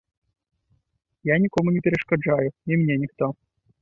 Я 1.23 1.35
нікому 1.43 1.71
не 1.75 1.79
перашкаджаю, 1.85 2.49
і 2.71 2.77
мне 2.81 2.95
ніхто. 3.03 3.33